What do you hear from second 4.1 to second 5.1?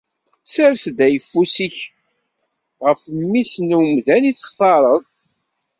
i textareḍ.